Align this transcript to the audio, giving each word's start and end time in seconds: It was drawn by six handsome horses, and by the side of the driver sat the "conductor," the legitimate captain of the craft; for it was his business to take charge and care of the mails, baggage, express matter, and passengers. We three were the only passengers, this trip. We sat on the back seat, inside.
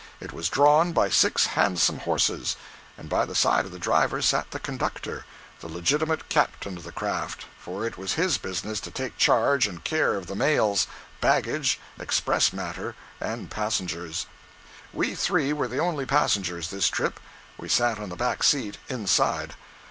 It 0.19 0.33
was 0.33 0.49
drawn 0.49 0.93
by 0.93 1.09
six 1.11 1.45
handsome 1.45 1.99
horses, 1.99 2.55
and 2.97 3.07
by 3.07 3.23
the 3.23 3.35
side 3.35 3.65
of 3.65 3.71
the 3.71 3.77
driver 3.77 4.19
sat 4.19 4.49
the 4.49 4.59
"conductor," 4.59 5.25
the 5.59 5.67
legitimate 5.67 6.27
captain 6.27 6.75
of 6.75 6.83
the 6.83 6.91
craft; 6.91 7.45
for 7.59 7.85
it 7.85 7.99
was 7.99 8.13
his 8.13 8.39
business 8.39 8.79
to 8.79 8.89
take 8.89 9.15
charge 9.19 9.67
and 9.67 9.83
care 9.83 10.15
of 10.15 10.25
the 10.25 10.33
mails, 10.33 10.87
baggage, 11.19 11.79
express 11.99 12.51
matter, 12.51 12.95
and 13.19 13.51
passengers. 13.51 14.25
We 14.91 15.13
three 15.13 15.53
were 15.53 15.67
the 15.67 15.77
only 15.77 16.07
passengers, 16.07 16.71
this 16.71 16.89
trip. 16.89 17.19
We 17.59 17.69
sat 17.69 17.99
on 17.99 18.09
the 18.09 18.15
back 18.15 18.41
seat, 18.41 18.79
inside. 18.89 19.53